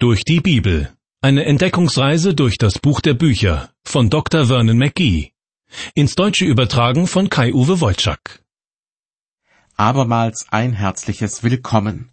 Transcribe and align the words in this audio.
Durch 0.00 0.22
die 0.22 0.38
Bibel. 0.38 0.92
Eine 1.22 1.44
Entdeckungsreise 1.44 2.32
durch 2.32 2.56
das 2.56 2.78
Buch 2.78 3.00
der 3.00 3.14
Bücher 3.14 3.70
von 3.82 4.10
Dr. 4.10 4.46
Vernon 4.46 4.78
McGee. 4.78 5.32
Ins 5.92 6.14
Deutsche 6.14 6.44
übertragen 6.44 7.08
von 7.08 7.28
Kai-Uwe 7.28 7.80
Wolczak. 7.80 8.44
Abermals 9.74 10.46
ein 10.50 10.72
herzliches 10.72 11.42
Willkommen. 11.42 12.10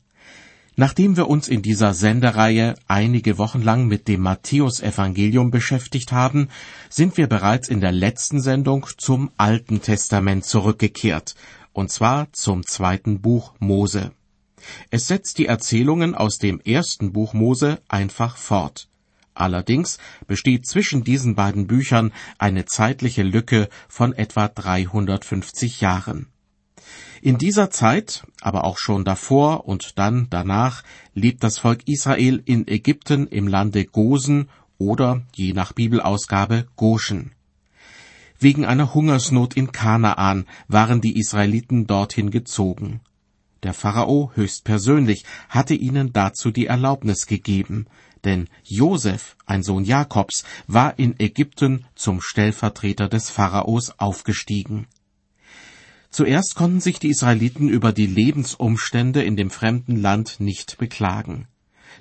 Nachdem 0.76 1.16
wir 1.16 1.28
uns 1.28 1.48
in 1.48 1.62
dieser 1.62 1.94
Sendereihe 1.94 2.74
einige 2.88 3.38
Wochen 3.38 3.62
lang 3.62 3.86
mit 3.86 4.08
dem 4.08 4.22
Matthäusevangelium 4.22 5.52
beschäftigt 5.52 6.12
haben, 6.12 6.50
sind 6.90 7.18
wir 7.18 7.28
bereits 7.28 7.68
in 7.68 7.82
der 7.82 7.92
letzten 7.92 8.42
Sendung 8.42 8.88
zum 8.98 9.30
Alten 9.38 9.84
Testament 9.84 10.44
zurückgekehrt, 10.44 11.36
und 11.72 11.92
zwar 11.92 12.34
zum 12.34 12.66
zweiten 12.66 13.22
Buch 13.22 13.54
Mose. 13.60 14.12
Es 14.90 15.08
setzt 15.08 15.38
die 15.38 15.46
Erzählungen 15.46 16.16
aus 16.16 16.38
dem 16.38 16.60
ersten 16.60 17.14
Buch 17.14 17.34
Mose 17.34 17.82
einfach 17.88 18.38
fort. 18.38 18.88
Allerdings 19.34 19.98
besteht 20.28 20.66
zwischen 20.66 21.04
diesen 21.04 21.36
beiden 21.36 21.68
Büchern 21.68 22.14
eine 22.38 22.66
zeitliche 22.66 23.24
Lücke 23.24 23.70
von 23.90 24.14
etwa 24.14 24.48
350 24.48 25.82
Jahren. 25.82 26.28
In 27.22 27.38
dieser 27.38 27.70
Zeit, 27.70 28.26
aber 28.42 28.64
auch 28.64 28.78
schon 28.78 29.04
davor 29.04 29.68
und 29.68 29.98
dann 30.00 30.28
danach, 30.30 30.84
lebt 31.14 31.44
das 31.44 31.58
Volk 31.58 31.82
Israel 31.88 32.42
in 32.46 32.68
Ägypten 32.68 33.28
im 33.28 33.48
Lande 33.48 33.86
Gosen 33.86 34.50
oder, 34.78 35.24
je 35.34 35.54
nach 35.54 35.74
Bibelausgabe, 35.74 36.68
Goshen. 36.76 37.32
Wegen 38.40 38.66
einer 38.66 38.94
Hungersnot 38.94 39.56
in 39.56 39.72
Kanaan 39.72 40.46
waren 40.68 41.02
die 41.02 41.18
Israeliten 41.18 41.88
dorthin 41.88 42.32
gezogen. 42.32 43.02
Der 43.66 43.74
Pharao 43.74 44.30
höchstpersönlich 44.36 45.26
hatte 45.50 45.74
ihnen 45.74 46.14
dazu 46.14 46.52
die 46.52 46.68
Erlaubnis 46.68 47.26
gegeben, 47.26 47.88
denn 48.24 48.48
Josef, 48.64 49.36
ein 49.48 49.64
Sohn 49.64 49.84
Jakobs, 49.84 50.44
war 50.68 51.00
in 51.00 51.20
Ägypten 51.20 51.88
zum 51.96 52.22
Stellvertreter 52.22 53.10
des 53.10 53.32
Pharaos 53.32 53.90
aufgestiegen. 53.98 54.86
Zuerst 56.12 56.54
konnten 56.54 56.80
sich 56.80 57.00
die 57.00 57.10
Israeliten 57.10 57.68
über 57.68 57.92
die 57.92 58.06
Lebensumstände 58.06 59.24
in 59.24 59.36
dem 59.36 59.50
fremden 59.50 59.96
Land 59.96 60.40
nicht 60.40 60.78
beklagen. 60.78 61.48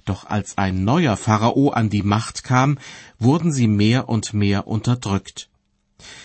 Doch 0.05 0.27
als 0.27 0.59
ein 0.59 0.85
neuer 0.85 1.17
Pharao 1.17 1.71
an 1.71 1.89
die 1.89 2.03
Macht 2.03 2.45
kam, 2.45 2.77
wurden 3.19 3.53
sie 3.53 3.69
mehr 3.69 4.11
und 4.11 4.35
mehr 4.35 4.67
unterdrückt. 4.67 5.49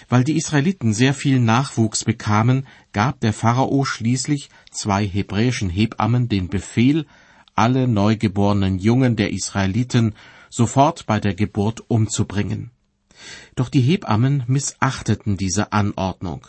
Weil 0.07 0.23
die 0.23 0.37
Israeliten 0.37 0.93
sehr 0.93 1.13
viel 1.13 1.39
Nachwuchs 1.39 2.03
bekamen, 2.03 2.67
gab 2.93 3.19
der 3.19 3.33
Pharao 3.33 3.85
schließlich 3.85 4.49
zwei 4.71 5.05
hebräischen 5.05 5.69
Hebammen 5.69 6.29
den 6.29 6.47
Befehl, 6.47 7.05
alle 7.55 7.87
neugeborenen 7.87 8.79
Jungen 8.79 9.15
der 9.15 9.31
Israeliten 9.31 10.15
sofort 10.49 11.05
bei 11.05 11.19
der 11.19 11.35
Geburt 11.35 11.83
umzubringen. 11.89 12.71
Doch 13.55 13.69
die 13.69 13.81
Hebammen 13.81 14.43
missachteten 14.47 15.37
diese 15.37 15.73
Anordnung. 15.73 16.47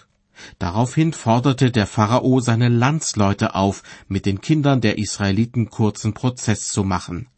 Daraufhin 0.58 1.12
forderte 1.12 1.70
der 1.70 1.86
Pharao 1.86 2.40
seine 2.40 2.68
Landsleute 2.68 3.54
auf, 3.54 3.82
mit 4.08 4.26
den 4.26 4.40
Kindern 4.40 4.80
der 4.80 4.98
Israeliten 4.98 5.68
kurzen 5.68 6.14
Prozess 6.14 6.70
zu 6.70 6.84
machen. 6.84 7.28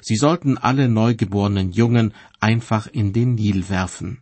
Sie 0.00 0.16
sollten 0.16 0.58
alle 0.58 0.88
neugeborenen 0.88 1.72
Jungen 1.72 2.14
einfach 2.40 2.86
in 2.86 3.12
den 3.12 3.34
Nil 3.34 3.68
werfen. 3.68 4.21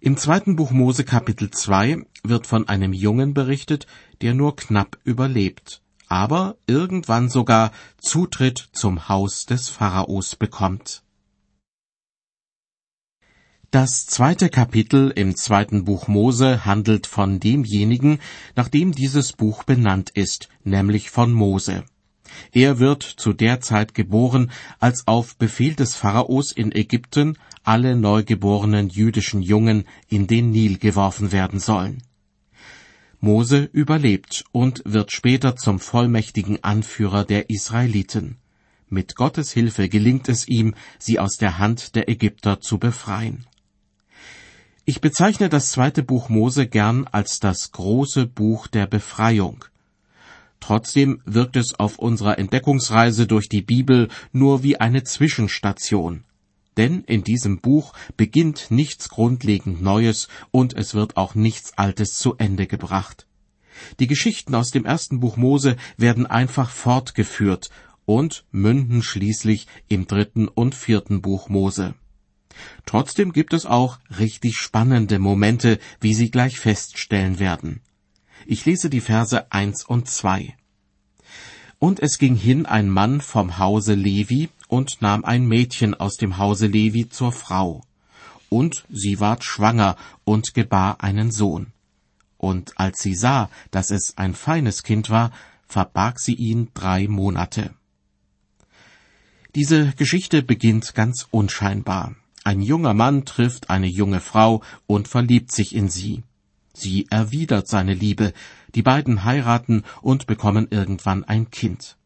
Im 0.00 0.16
zweiten 0.16 0.54
Buch 0.54 0.70
Mose 0.70 1.02
Kapitel 1.02 1.50
2 1.50 2.04
wird 2.22 2.46
von 2.46 2.68
einem 2.68 2.92
Jungen 2.92 3.34
berichtet, 3.34 3.88
der 4.20 4.32
nur 4.32 4.54
knapp 4.54 4.96
überlebt, 5.02 5.82
aber 6.06 6.56
irgendwann 6.68 7.28
sogar 7.28 7.72
Zutritt 7.98 8.68
zum 8.72 9.08
Haus 9.08 9.44
des 9.44 9.68
Pharaos 9.68 10.36
bekommt. 10.36 11.02
Das 13.72 14.06
zweite 14.06 14.50
Kapitel 14.50 15.10
im 15.10 15.34
zweiten 15.34 15.84
Buch 15.84 16.06
Mose 16.06 16.64
handelt 16.64 17.08
von 17.08 17.40
demjenigen, 17.40 18.20
nach 18.54 18.68
dem 18.68 18.92
dieses 18.92 19.32
Buch 19.32 19.64
benannt 19.64 20.10
ist, 20.10 20.48
nämlich 20.62 21.10
von 21.10 21.32
Mose. 21.32 21.84
Er 22.52 22.78
wird 22.78 23.02
zu 23.02 23.32
der 23.32 23.60
Zeit 23.60 23.94
geboren, 23.94 24.50
als 24.78 25.06
auf 25.06 25.36
Befehl 25.36 25.74
des 25.74 25.94
Pharaos 25.94 26.52
in 26.52 26.72
Ägypten 26.72 27.36
alle 27.64 27.96
neugeborenen 27.96 28.88
jüdischen 28.88 29.42
Jungen 29.42 29.84
in 30.08 30.26
den 30.26 30.50
Nil 30.50 30.78
geworfen 30.78 31.32
werden 31.32 31.60
sollen. 31.60 32.02
Mose 33.20 33.68
überlebt 33.72 34.44
und 34.52 34.82
wird 34.84 35.12
später 35.12 35.56
zum 35.56 35.80
vollmächtigen 35.80 36.62
Anführer 36.62 37.24
der 37.24 37.50
Israeliten. 37.50 38.38
Mit 38.88 39.16
Gottes 39.16 39.52
Hilfe 39.52 39.88
gelingt 39.88 40.28
es 40.28 40.48
ihm, 40.48 40.74
sie 40.98 41.18
aus 41.18 41.36
der 41.36 41.58
Hand 41.58 41.94
der 41.94 42.08
Ägypter 42.08 42.60
zu 42.60 42.78
befreien. 42.78 43.46
Ich 44.84 45.02
bezeichne 45.02 45.50
das 45.50 45.72
zweite 45.72 46.02
Buch 46.02 46.30
Mose 46.30 46.66
gern 46.66 47.06
als 47.06 47.40
das 47.40 47.72
große 47.72 48.26
Buch 48.26 48.68
der 48.68 48.86
Befreiung. 48.86 49.64
Trotzdem 50.68 51.22
wirkt 51.24 51.56
es 51.56 51.80
auf 51.80 51.98
unserer 51.98 52.38
Entdeckungsreise 52.38 53.26
durch 53.26 53.48
die 53.48 53.62
Bibel 53.62 54.08
nur 54.32 54.62
wie 54.62 54.78
eine 54.78 55.02
Zwischenstation, 55.02 56.24
denn 56.76 57.04
in 57.04 57.24
diesem 57.24 57.62
Buch 57.62 57.94
beginnt 58.18 58.70
nichts 58.70 59.08
grundlegend 59.08 59.80
Neues 59.80 60.28
und 60.50 60.76
es 60.76 60.92
wird 60.92 61.16
auch 61.16 61.34
nichts 61.34 61.78
Altes 61.78 62.18
zu 62.18 62.36
Ende 62.36 62.66
gebracht. 62.66 63.26
Die 63.98 64.06
Geschichten 64.06 64.54
aus 64.54 64.70
dem 64.70 64.84
ersten 64.84 65.20
Buch 65.20 65.38
Mose 65.38 65.76
werden 65.96 66.26
einfach 66.26 66.68
fortgeführt 66.68 67.70
und 68.04 68.44
münden 68.50 69.02
schließlich 69.02 69.68
im 69.88 70.06
dritten 70.06 70.48
und 70.48 70.74
vierten 70.74 71.22
Buch 71.22 71.48
Mose. 71.48 71.94
Trotzdem 72.84 73.32
gibt 73.32 73.54
es 73.54 73.64
auch 73.64 74.00
richtig 74.18 74.58
spannende 74.58 75.18
Momente, 75.18 75.78
wie 76.02 76.12
Sie 76.12 76.30
gleich 76.30 76.60
feststellen 76.60 77.38
werden. 77.38 77.80
Ich 78.46 78.64
lese 78.64 78.90
die 78.90 79.00
Verse 79.00 79.50
eins 79.52 79.84
und 79.84 80.08
zwei. 80.08 80.56
Und 81.78 82.00
es 82.00 82.18
ging 82.18 82.34
hin 82.34 82.66
ein 82.66 82.88
Mann 82.88 83.20
vom 83.20 83.58
Hause 83.58 83.94
Levi 83.94 84.48
und 84.66 85.00
nahm 85.00 85.24
ein 85.24 85.46
Mädchen 85.46 85.94
aus 85.94 86.16
dem 86.16 86.38
Hause 86.38 86.66
Levi 86.66 87.08
zur 87.08 87.32
Frau. 87.32 87.82
Und 88.48 88.84
sie 88.90 89.20
ward 89.20 89.44
schwanger 89.44 89.96
und 90.24 90.54
gebar 90.54 91.02
einen 91.02 91.30
Sohn. 91.30 91.72
Und 92.36 92.78
als 92.78 93.00
sie 93.00 93.14
sah, 93.14 93.50
dass 93.70 93.90
es 93.90 94.16
ein 94.16 94.34
feines 94.34 94.82
Kind 94.82 95.10
war, 95.10 95.32
verbarg 95.66 96.18
sie 96.18 96.34
ihn 96.34 96.70
drei 96.74 97.06
Monate. 97.06 97.74
Diese 99.54 99.92
Geschichte 99.96 100.42
beginnt 100.42 100.94
ganz 100.94 101.26
unscheinbar. 101.30 102.14
Ein 102.44 102.62
junger 102.62 102.94
Mann 102.94 103.24
trifft 103.24 103.70
eine 103.70 103.88
junge 103.88 104.20
Frau 104.20 104.62
und 104.86 105.08
verliebt 105.08 105.52
sich 105.52 105.74
in 105.74 105.88
sie. 105.88 106.22
Sie 106.72 107.06
erwidert 107.10 107.68
seine 107.68 107.94
Liebe, 107.94 108.32
die 108.74 108.82
beiden 108.82 109.24
heiraten 109.24 109.84
und 110.02 110.26
bekommen 110.26 110.68
irgendwann 110.70 111.24
ein 111.24 111.50
Kind. 111.50 111.96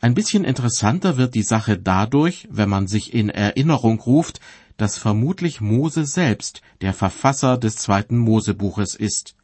Ein 0.00 0.14
bisschen 0.14 0.44
interessanter 0.44 1.16
wird 1.16 1.34
die 1.34 1.42
Sache 1.42 1.78
dadurch, 1.78 2.48
wenn 2.50 2.68
man 2.68 2.86
sich 2.86 3.14
in 3.14 3.28
Erinnerung 3.30 4.00
ruft, 4.00 4.40
dass 4.76 4.98
vermutlich 4.98 5.60
Mose 5.60 6.04
selbst 6.06 6.62
der 6.80 6.94
Verfasser 6.94 7.58
des 7.58 7.76
zweiten 7.76 8.18
Mosebuches 8.18 8.94
ist. 8.94 9.36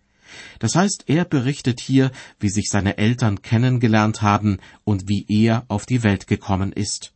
Das 0.58 0.74
heißt, 0.74 1.04
er 1.06 1.24
berichtet 1.24 1.80
hier, 1.80 2.10
wie 2.38 2.50
sich 2.50 2.68
seine 2.70 2.98
Eltern 2.98 3.42
kennengelernt 3.42 4.20
haben 4.22 4.58
und 4.84 5.08
wie 5.08 5.24
er 5.28 5.64
auf 5.68 5.86
die 5.86 6.02
Welt 6.02 6.26
gekommen 6.26 6.72
ist. 6.72 7.12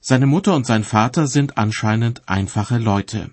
Seine 0.00 0.26
Mutter 0.26 0.54
und 0.54 0.66
sein 0.66 0.84
Vater 0.84 1.26
sind 1.26 1.58
anscheinend 1.58 2.28
einfache 2.28 2.78
Leute. 2.78 3.30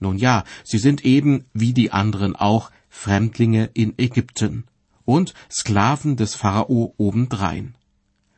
Nun 0.00 0.18
ja, 0.18 0.44
sie 0.64 0.78
sind 0.78 1.04
eben, 1.04 1.44
wie 1.52 1.72
die 1.72 1.92
anderen 1.92 2.34
auch, 2.34 2.70
Fremdlinge 2.88 3.70
in 3.74 3.94
Ägypten 3.98 4.64
und 5.04 5.34
Sklaven 5.50 6.16
des 6.16 6.34
Pharao 6.34 6.94
obendrein. 6.96 7.76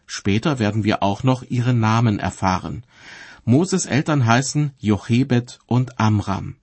Später 0.06 0.58
werden 0.58 0.84
wir 0.84 1.02
auch 1.02 1.22
noch 1.22 1.42
ihre 1.42 1.72
Namen 1.72 2.18
erfahren. 2.18 2.84
Moses 3.44 3.86
Eltern 3.86 4.26
heißen 4.26 4.72
Jochebed 4.78 5.58
und 5.66 5.98
Amram. 5.98 6.56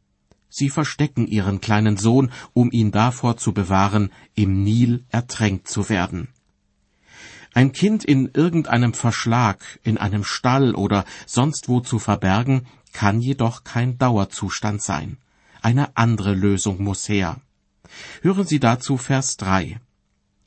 Sie 0.49 0.69
verstecken 0.69 1.27
ihren 1.27 1.61
kleinen 1.61 1.97
Sohn, 1.97 2.31
um 2.53 2.71
ihn 2.71 2.91
davor 2.91 3.37
zu 3.37 3.53
bewahren, 3.53 4.11
im 4.35 4.63
Nil 4.63 5.05
ertränkt 5.09 5.67
zu 5.67 5.89
werden. 5.89 6.29
Ein 7.53 7.71
Kind 7.71 8.05
in 8.05 8.29
irgendeinem 8.33 8.93
Verschlag, 8.93 9.79
in 9.83 9.97
einem 9.97 10.23
Stall 10.23 10.75
oder 10.75 11.05
sonst 11.25 11.67
wo 11.67 11.79
zu 11.79 11.97
verbergen, 11.97 12.67
kann 12.93 13.21
jedoch 13.21 13.63
kein 13.63 13.97
Dauerzustand 13.97 14.81
sein. 14.81 15.17
Eine 15.61 15.97
andere 15.97 16.33
Lösung 16.33 16.83
muss 16.83 17.07
her. 17.09 17.41
Hören 18.21 18.45
Sie 18.45 18.59
dazu 18.59 18.97
Vers 18.97 19.37
3. 19.37 19.79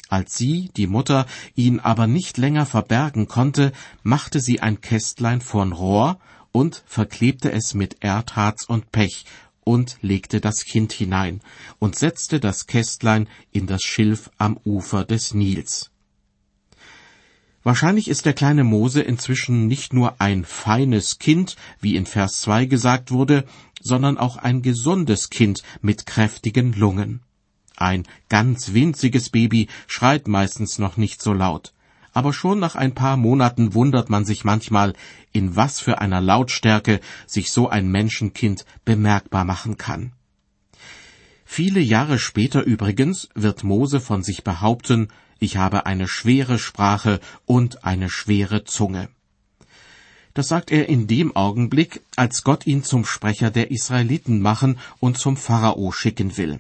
Als 0.09 0.37
sie, 0.37 0.71
die 0.77 0.87
Mutter, 0.87 1.27
ihn 1.55 1.81
aber 1.81 2.07
nicht 2.07 2.37
länger 2.37 2.67
verbergen 2.67 3.29
konnte, 3.29 3.73
machte 4.03 4.41
sie 4.41 4.61
ein 4.61 4.83
Kästlein 4.83 5.41
von 5.41 5.73
Rohr 5.73 6.19
und 6.53 6.83
verklebte 6.87 7.51
es 7.51 7.73
mit 7.73 7.97
Erdharz 8.01 8.65
und 8.67 8.93
Pech 8.93 9.25
und 9.65 9.97
legte 10.03 10.43
das 10.43 10.67
Kind 10.67 10.93
hinein 10.93 11.41
und 11.79 11.97
setzte 11.97 12.41
das 12.41 12.67
Kästlein 12.67 13.27
in 13.53 13.67
das 13.67 13.83
Schilf 13.83 14.31
am 14.37 14.59
Ufer 14.65 15.05
des 15.07 15.33
Nils. 15.33 15.92
Wahrscheinlich 17.65 18.09
ist 18.09 18.27
der 18.27 18.33
kleine 18.33 18.65
Mose 18.65 19.03
inzwischen 19.03 19.69
nicht 19.69 19.93
nur 19.93 20.21
ein 20.21 20.45
feines 20.45 21.19
Kind, 21.19 21.57
wie 21.81 21.95
in 21.95 22.07
Vers 22.07 22.41
2 22.41 22.65
gesagt 22.67 23.13
wurde, 23.13 23.45
sondern 23.81 24.19
auch 24.19 24.37
ein 24.37 24.63
gesundes 24.63 25.31
Kind 25.31 25.63
mit 25.81 26.07
kräftigen 26.07 26.73
Lungen. 26.73 27.21
Ein 27.77 28.05
ganz 28.29 28.75
winziges 28.75 29.31
Baby 29.31 29.69
schreit 29.87 30.27
meistens 30.27 30.79
noch 30.79 30.97
nicht 30.97 31.23
so 31.23 31.33
laut, 31.33 31.73
aber 32.13 32.33
schon 32.33 32.59
nach 32.59 32.75
ein 32.75 32.95
paar 32.95 33.17
Monaten 33.17 33.75
wundert 33.75 34.11
man 34.11 34.25
sich 34.25 34.45
manchmal, 34.45 34.95
in 35.33 35.57
was 35.57 35.81
für 35.81 36.01
einer 36.01 36.21
Lautstärke 36.21 37.01
sich 37.27 37.51
so 37.53 37.69
ein 37.69 37.89
Menschenkind 37.89 38.67
bemerkbar 38.85 39.45
machen 39.45 39.79
kann. 39.79 40.13
Viele 41.55 41.81
Jahre 41.81 42.19
später 42.19 42.63
übrigens 42.63 43.29
wird 43.35 43.63
Mose 43.63 44.01
von 44.01 44.23
sich 44.23 44.43
behaupten, 44.43 45.09
ich 45.39 45.59
habe 45.59 45.85
eine 45.85 46.09
schwere 46.09 46.59
Sprache 46.59 47.21
und 47.45 47.85
eine 47.85 48.09
schwere 48.09 48.65
Zunge. 48.65 49.11
Das 50.33 50.49
sagt 50.49 50.71
er 50.71 50.89
in 50.89 51.09
dem 51.09 51.37
Augenblick, 51.37 52.01
als 52.17 52.43
Gott 52.43 52.67
ihn 52.67 52.85
zum 52.85 53.05
Sprecher 53.05 53.51
der 53.51 53.71
Israeliten 53.71 54.41
machen 54.41 54.79
und 54.99 55.19
zum 55.19 55.37
Pharao 55.37 55.93
schicken 55.93 56.39
will. 56.39 56.59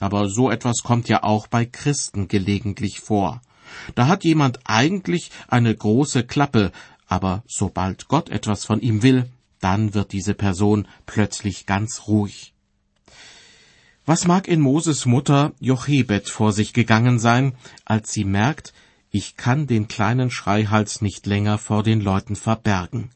Aber 0.00 0.30
so 0.30 0.50
etwas 0.50 0.78
kommt 0.82 1.10
ja 1.10 1.24
auch 1.24 1.46
bei 1.46 1.66
Christen 1.66 2.26
gelegentlich 2.26 3.00
vor. 3.00 3.42
Da 3.94 4.06
hat 4.06 4.24
jemand 4.24 4.60
eigentlich 4.64 5.30
eine 5.46 5.76
große 5.76 6.24
Klappe, 6.24 6.72
aber 7.06 7.42
sobald 7.46 8.08
Gott 8.08 8.30
etwas 8.30 8.64
von 8.64 8.80
ihm 8.80 9.02
will, 9.02 9.28
dann 9.60 9.92
wird 9.92 10.12
diese 10.12 10.32
Person 10.32 10.88
plötzlich 11.04 11.66
ganz 11.66 12.04
ruhig. 12.08 12.51
Was 14.04 14.26
mag 14.26 14.48
in 14.48 14.60
Moses 14.60 15.06
Mutter 15.06 15.52
Jochebed 15.60 16.28
vor 16.28 16.52
sich 16.52 16.72
gegangen 16.72 17.20
sein, 17.20 17.52
als 17.84 18.12
sie 18.12 18.24
merkt, 18.24 18.72
ich 19.12 19.36
kann 19.36 19.68
den 19.68 19.86
kleinen 19.86 20.28
Schreihals 20.28 21.02
nicht 21.02 21.24
länger 21.26 21.56
vor 21.56 21.84
den 21.84 22.00
Leuten 22.00 22.34
verbergen. 22.34 23.10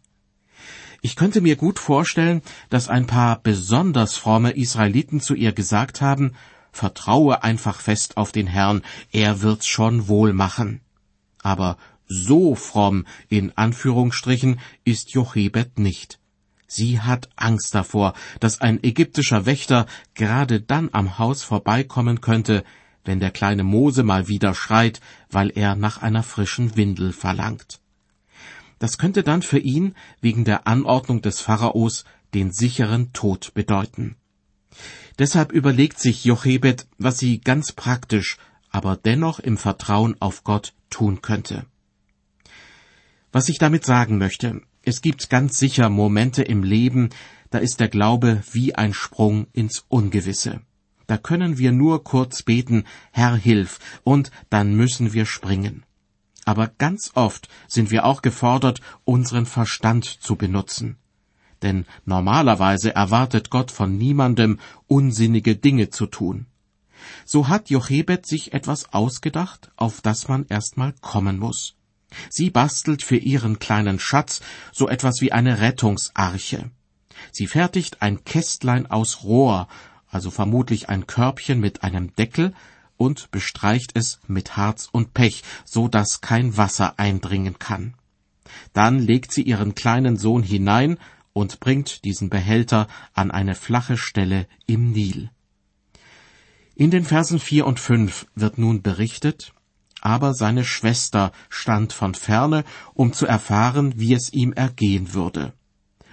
Ich 1.02 1.16
könnte 1.16 1.40
mir 1.40 1.56
gut 1.56 1.80
vorstellen, 1.80 2.40
dass 2.70 2.88
ein 2.88 3.08
paar 3.08 3.40
besonders 3.40 4.16
fromme 4.16 4.52
Israeliten 4.52 5.20
zu 5.20 5.34
ihr 5.34 5.52
gesagt 5.52 6.00
haben, 6.00 6.34
Vertraue 6.70 7.42
einfach 7.42 7.80
fest 7.80 8.16
auf 8.16 8.30
den 8.30 8.46
Herrn, 8.46 8.82
er 9.10 9.42
wird's 9.42 9.66
schon 9.66 10.06
wohl 10.06 10.32
machen. 10.32 10.82
Aber 11.42 11.78
so 12.06 12.54
fromm 12.54 13.06
in 13.28 13.56
Anführungsstrichen 13.56 14.60
ist 14.84 15.12
Jochebed 15.12 15.78
nicht. 15.78 16.20
Sie 16.66 17.00
hat 17.00 17.28
Angst 17.36 17.74
davor, 17.74 18.14
dass 18.40 18.60
ein 18.60 18.82
ägyptischer 18.82 19.46
Wächter 19.46 19.86
gerade 20.14 20.60
dann 20.60 20.90
am 20.92 21.18
Haus 21.18 21.42
vorbeikommen 21.42 22.20
könnte, 22.20 22.64
wenn 23.04 23.20
der 23.20 23.30
kleine 23.30 23.62
Mose 23.62 24.02
mal 24.02 24.28
wieder 24.28 24.54
schreit, 24.54 25.00
weil 25.30 25.50
er 25.54 25.76
nach 25.76 26.02
einer 26.02 26.22
frischen 26.22 26.76
Windel 26.76 27.12
verlangt. 27.12 27.80
Das 28.78 28.98
könnte 28.98 29.22
dann 29.22 29.42
für 29.42 29.58
ihn 29.58 29.94
wegen 30.20 30.44
der 30.44 30.66
Anordnung 30.66 31.22
des 31.22 31.40
Pharaos 31.40 32.04
den 32.34 32.52
sicheren 32.52 33.12
Tod 33.12 33.54
bedeuten. 33.54 34.16
Deshalb 35.18 35.52
überlegt 35.52 35.98
sich 35.98 36.24
Jochebed, 36.24 36.86
was 36.98 37.18
sie 37.18 37.40
ganz 37.40 37.72
praktisch, 37.72 38.36
aber 38.68 38.96
dennoch 38.96 39.38
im 39.38 39.56
Vertrauen 39.56 40.16
auf 40.20 40.44
Gott 40.44 40.74
tun 40.90 41.22
könnte. 41.22 41.64
Was 43.32 43.48
ich 43.48 43.58
damit 43.58 43.86
sagen 43.86 44.18
möchte, 44.18 44.60
es 44.86 45.02
gibt 45.02 45.30
ganz 45.30 45.58
sicher 45.58 45.90
Momente 45.90 46.42
im 46.44 46.62
Leben, 46.62 47.10
da 47.50 47.58
ist 47.58 47.80
der 47.80 47.88
Glaube 47.88 48.44
wie 48.52 48.76
ein 48.76 48.94
Sprung 48.94 49.48
ins 49.52 49.84
Ungewisse. 49.88 50.60
Da 51.08 51.18
können 51.18 51.58
wir 51.58 51.72
nur 51.72 52.04
kurz 52.04 52.44
beten, 52.44 52.84
Herr, 53.10 53.34
hilf, 53.34 53.80
und 54.04 54.30
dann 54.48 54.76
müssen 54.76 55.12
wir 55.12 55.26
springen. 55.26 55.84
Aber 56.44 56.68
ganz 56.68 57.10
oft 57.14 57.48
sind 57.66 57.90
wir 57.90 58.04
auch 58.04 58.22
gefordert, 58.22 58.80
unseren 59.04 59.44
Verstand 59.44 60.04
zu 60.04 60.36
benutzen. 60.36 60.98
Denn 61.62 61.84
normalerweise 62.04 62.94
erwartet 62.94 63.50
Gott 63.50 63.72
von 63.72 63.98
niemandem, 63.98 64.60
unsinnige 64.86 65.56
Dinge 65.56 65.90
zu 65.90 66.06
tun. 66.06 66.46
So 67.24 67.48
hat 67.48 67.70
Jochebed 67.70 68.24
sich 68.24 68.52
etwas 68.52 68.92
ausgedacht, 68.92 69.72
auf 69.76 70.00
das 70.00 70.28
man 70.28 70.46
erstmal 70.48 70.92
kommen 71.00 71.40
muss. 71.40 71.75
Sie 72.30 72.50
bastelt 72.50 73.02
für 73.02 73.16
ihren 73.16 73.58
kleinen 73.58 73.98
Schatz 73.98 74.40
so 74.72 74.88
etwas 74.88 75.20
wie 75.20 75.32
eine 75.32 75.60
Rettungsarche. 75.60 76.70
Sie 77.32 77.46
fertigt 77.46 78.02
ein 78.02 78.24
Kästlein 78.24 78.86
aus 78.90 79.22
Rohr, 79.24 79.68
also 80.08 80.30
vermutlich 80.30 80.88
ein 80.88 81.06
Körbchen 81.06 81.60
mit 81.60 81.82
einem 81.82 82.14
Deckel, 82.14 82.52
und 82.96 83.30
bestreicht 83.30 83.92
es 83.94 84.20
mit 84.26 84.56
Harz 84.56 84.88
und 84.90 85.12
Pech, 85.12 85.42
so 85.64 85.88
dass 85.88 86.20
kein 86.20 86.56
Wasser 86.56 86.98
eindringen 86.98 87.58
kann. 87.58 87.94
Dann 88.72 88.98
legt 88.98 89.32
sie 89.32 89.42
ihren 89.42 89.74
kleinen 89.74 90.16
Sohn 90.16 90.42
hinein 90.42 90.98
und 91.32 91.60
bringt 91.60 92.04
diesen 92.04 92.30
Behälter 92.30 92.88
an 93.12 93.30
eine 93.30 93.54
flache 93.54 93.98
Stelle 93.98 94.46
im 94.66 94.92
Nil. 94.92 95.30
In 96.74 96.90
den 96.90 97.04
Versen 97.04 97.38
vier 97.38 97.66
und 97.66 97.80
fünf 97.80 98.26
wird 98.34 98.58
nun 98.58 98.82
berichtet, 98.82 99.52
aber 100.06 100.34
seine 100.34 100.64
Schwester 100.64 101.32
stand 101.48 101.92
von 101.92 102.14
ferne, 102.14 102.62
um 102.94 103.12
zu 103.12 103.26
erfahren, 103.26 103.94
wie 103.96 104.14
es 104.14 104.32
ihm 104.32 104.52
ergehen 104.52 105.14
würde. 105.14 105.52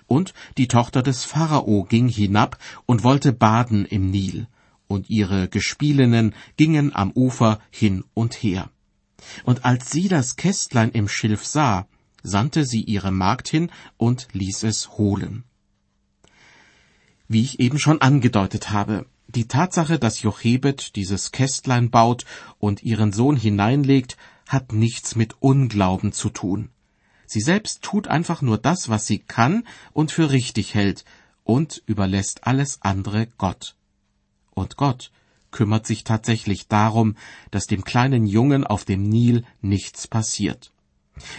Und 0.08 0.34
die 0.58 0.68
Tochter 0.68 1.04
des 1.04 1.26
Pharao 1.26 1.84
ging 1.84 2.08
hinab 2.08 2.58
und 2.88 3.04
wollte 3.04 3.34
baden 3.34 3.86
im 3.86 4.10
Nil, 4.10 4.48
und 4.88 5.12
ihre 5.12 5.48
Gespielinnen 5.48 6.34
gingen 6.58 6.96
am 6.96 7.12
Ufer 7.12 7.60
hin 7.70 8.04
und 8.16 8.34
her. 8.34 8.72
Und 9.44 9.64
als 9.64 9.92
sie 9.92 10.08
das 10.08 10.38
Kästlein 10.38 10.90
im 10.90 11.08
Schilf 11.08 11.46
sah, 11.46 11.86
sandte 12.24 12.66
sie 12.66 12.82
ihre 12.82 13.12
Magd 13.12 13.48
hin 13.48 13.70
und 13.98 14.28
ließ 14.34 14.64
es 14.64 14.98
holen. 14.98 15.44
Wie 17.28 17.44
ich 17.44 17.60
eben 17.60 17.78
schon 17.78 18.02
angedeutet 18.02 18.72
habe, 18.72 19.06
die 19.36 19.48
Tatsache, 19.48 20.00
dass 20.00 20.22
Jochebed 20.22 20.96
dieses 20.96 21.32
Kästlein 21.32 21.90
baut 21.90 22.26
und 22.60 22.84
ihren 22.84 23.12
Sohn 23.12 23.36
hineinlegt, 23.36 24.18
hat 24.48 24.74
nichts 24.74 25.16
mit 25.16 25.36
Unglauben 25.40 26.12
zu 26.12 26.30
tun. 26.30 26.70
Sie 27.26 27.42
selbst 27.42 27.82
tut 27.82 28.08
einfach 28.08 28.42
nur 28.42 28.58
das, 28.58 28.90
was 28.90 29.08
sie 29.08 29.20
kann 29.20 29.66
und 29.92 30.12
für 30.12 30.32
richtig 30.32 30.76
hält, 30.76 31.06
und 31.44 31.82
überlässt 31.88 32.46
alles 32.46 32.82
andere 32.82 33.28
Gott. 33.38 33.76
Und 34.54 34.78
Gott 34.78 35.12
kümmert 35.52 35.86
sich 35.86 36.04
tatsächlich 36.04 36.68
darum, 36.68 37.16
dass 37.52 37.68
dem 37.68 37.84
kleinen 37.84 38.26
Jungen 38.26 38.66
auf 38.66 38.86
dem 38.86 39.04
Nil 39.04 39.44
nichts 39.62 40.08
passiert. 40.08 40.72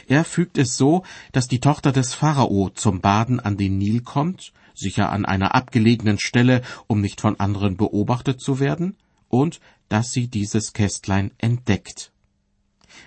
Er 0.06 0.24
fügt 0.24 0.56
es 0.58 0.76
so, 0.76 1.04
dass 1.32 1.48
die 1.48 1.60
Tochter 1.60 1.90
des 1.90 2.14
Pharao 2.14 2.70
zum 2.70 3.00
Baden 3.00 3.40
an 3.40 3.56
den 3.56 3.78
Nil 3.78 4.02
kommt 4.02 4.52
sicher 4.74 5.10
an 5.10 5.24
einer 5.24 5.54
abgelegenen 5.54 6.18
Stelle, 6.18 6.62
um 6.86 7.00
nicht 7.00 7.20
von 7.20 7.38
anderen 7.40 7.76
beobachtet 7.76 8.40
zu 8.40 8.60
werden, 8.60 8.96
und 9.28 9.60
dass 9.88 10.10
sie 10.12 10.28
dieses 10.28 10.72
Kästlein 10.72 11.30
entdeckt. 11.38 12.12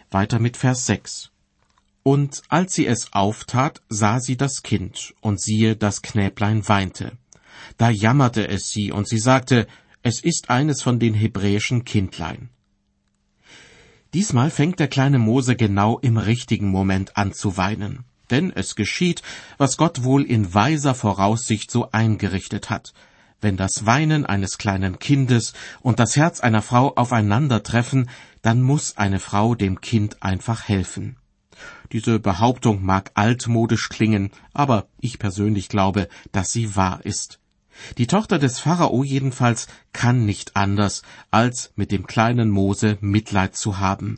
Weiter 0.09 0.39
mit 0.39 0.57
Vers 0.57 0.85
6. 0.85 1.31
Und 2.03 2.41
als 2.47 2.73
sie 2.73 2.87
es 2.87 3.11
auftat, 3.13 3.81
sah 3.89 4.19
sie 4.19 4.37
das 4.37 4.63
Kind, 4.63 5.13
und 5.21 5.41
siehe, 5.41 5.75
das 5.75 6.01
Knäblein 6.01 6.67
weinte. 6.67 7.17
Da 7.77 7.89
jammerte 7.89 8.47
es 8.47 8.69
sie, 8.69 8.91
und 8.91 9.07
sie 9.07 9.19
sagte, 9.19 9.67
es 10.03 10.21
ist 10.21 10.49
eines 10.49 10.81
von 10.81 10.99
den 10.99 11.13
hebräischen 11.13 11.83
Kindlein. 11.83 12.49
Diesmal 14.13 14.51
fängt 14.51 14.79
der 14.79 14.87
kleine 14.87 15.19
Mose 15.19 15.55
genau 15.57 15.99
im 15.99 16.17
richtigen 16.17 16.69
Moment 16.69 17.17
an 17.17 17.33
zu 17.33 17.57
weinen 17.57 18.05
denn 18.29 18.51
es 18.53 18.75
geschieht, 18.75 19.21
was 19.57 19.77
Gott 19.77 20.03
wohl 20.03 20.23
in 20.23 20.53
weiser 20.53 20.95
Voraussicht 20.95 21.71
so 21.71 21.91
eingerichtet 21.91 22.69
hat. 22.69 22.93
Wenn 23.39 23.57
das 23.57 23.85
Weinen 23.85 24.25
eines 24.25 24.57
kleinen 24.57 24.97
Kindes 24.99 25.53
und 25.81 25.99
das 25.99 26.15
Herz 26.15 26.39
einer 26.39 26.61
Frau 26.61 26.93
aufeinandertreffen, 26.95 28.09
dann 28.41 28.61
muss 28.61 28.97
eine 28.97 29.19
Frau 29.19 29.53
dem 29.53 29.79
Kind 29.81 30.23
einfach 30.23 30.67
helfen. 30.67 31.17
Diese 31.91 32.19
Behauptung 32.19 32.83
mag 32.83 33.11
altmodisch 33.13 33.89
klingen, 33.89 34.31
aber 34.53 34.87
ich 34.99 35.19
persönlich 35.19 35.69
glaube, 35.69 36.07
dass 36.31 36.51
sie 36.51 36.75
wahr 36.75 37.01
ist. 37.03 37.39
Die 37.99 38.07
Tochter 38.07 38.39
des 38.39 38.59
Pharao 38.59 39.03
jedenfalls 39.03 39.67
kann 39.93 40.25
nicht 40.25 40.55
anders, 40.55 41.03
als 41.29 41.71
mit 41.75 41.91
dem 41.91 42.07
kleinen 42.07 42.49
Mose 42.49 42.97
Mitleid 43.01 43.55
zu 43.55 43.77
haben 43.77 44.17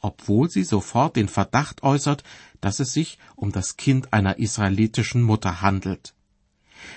obwohl 0.00 0.50
sie 0.50 0.64
sofort 0.64 1.16
den 1.16 1.28
Verdacht 1.28 1.82
äußert, 1.82 2.22
dass 2.60 2.80
es 2.80 2.92
sich 2.92 3.18
um 3.34 3.52
das 3.52 3.76
Kind 3.76 4.12
einer 4.12 4.38
israelitischen 4.38 5.22
Mutter 5.22 5.62
handelt. 5.62 6.14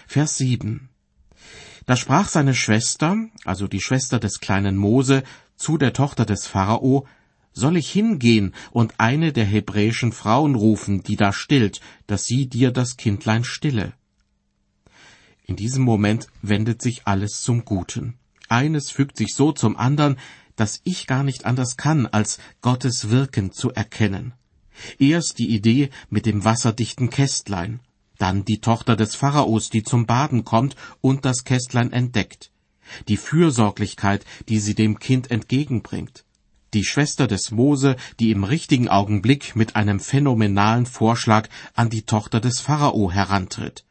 Vers 0.07 0.37
7 0.37 0.89
Da 1.85 1.95
sprach 1.95 2.27
seine 2.27 2.53
Schwester, 2.53 3.17
also 3.45 3.67
die 3.67 3.81
Schwester 3.81 4.19
des 4.19 4.39
kleinen 4.39 4.77
Mose, 4.77 5.23
zu 5.55 5.77
der 5.77 5.93
Tochter 5.93 6.25
des 6.25 6.47
Pharao, 6.47 7.07
soll 7.53 7.77
ich 7.77 7.91
hingehen 7.91 8.53
und 8.71 8.93
eine 8.97 9.33
der 9.33 9.45
hebräischen 9.45 10.11
Frauen 10.11 10.55
rufen, 10.55 11.03
die 11.03 11.15
da 11.15 11.33
stillt, 11.33 11.81
dass 12.07 12.25
sie 12.25 12.47
dir 12.47 12.71
das 12.71 12.97
Kindlein 12.97 13.43
stille? 13.43 13.93
In 15.45 15.55
diesem 15.55 15.83
Moment 15.83 16.27
wendet 16.41 16.81
sich 16.81 17.07
alles 17.07 17.41
zum 17.41 17.65
Guten. 17.65 18.19
Eines 18.49 18.91
fügt 18.91 19.17
sich 19.17 19.33
so 19.33 19.51
zum 19.51 19.77
andern, 19.77 20.17
dass 20.59 20.81
ich 20.83 21.07
gar 21.07 21.23
nicht 21.23 21.45
anders 21.45 21.77
kann, 21.77 22.05
als 22.05 22.39
Gottes 22.61 23.09
Wirken 23.09 23.51
zu 23.51 23.71
erkennen. 23.71 24.33
Erst 24.97 25.39
die 25.39 25.49
Idee 25.49 25.89
mit 26.09 26.25
dem 26.25 26.43
wasserdichten 26.43 27.09
Kästlein, 27.09 27.79
dann 28.17 28.45
die 28.45 28.59
Tochter 28.59 28.95
des 28.95 29.15
Pharaos, 29.15 29.69
die 29.69 29.83
zum 29.83 30.05
Baden 30.05 30.43
kommt 30.43 30.75
und 31.01 31.25
das 31.25 31.43
Kästlein 31.43 31.91
entdeckt, 31.91 32.51
die 33.07 33.17
Fürsorglichkeit, 33.17 34.25
die 34.47 34.59
sie 34.59 34.75
dem 34.75 34.99
Kind 34.99 35.31
entgegenbringt, 35.31 36.25
die 36.73 36.83
Schwester 36.83 37.27
des 37.27 37.51
Mose, 37.51 37.95
die 38.19 38.31
im 38.31 38.43
richtigen 38.43 38.89
Augenblick 38.89 39.55
mit 39.55 39.75
einem 39.75 39.99
phänomenalen 39.99 40.85
Vorschlag 40.85 41.49
an 41.73 41.89
die 41.89 42.03
Tochter 42.03 42.39
des 42.39 42.59
Pharao 42.59 43.11
herantritt. 43.11 43.85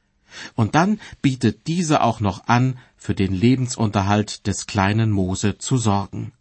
Und 0.54 0.74
dann 0.74 1.00
bietet 1.22 1.66
diese 1.66 2.02
auch 2.02 2.20
noch 2.20 2.46
an, 2.46 2.78
für 2.96 3.14
den 3.14 3.32
Lebensunterhalt 3.32 4.46
des 4.46 4.66
kleinen 4.66 5.10
Mose 5.10 5.58
zu 5.58 5.78
sorgen. 5.78 6.32